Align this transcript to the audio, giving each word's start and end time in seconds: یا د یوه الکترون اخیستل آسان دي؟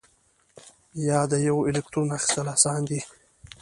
یا 1.07 1.19
د 1.31 1.33
یوه 1.47 1.61
الکترون 1.69 2.07
اخیستل 2.17 2.47
آسان 2.55 2.79
دي؟ 2.89 2.99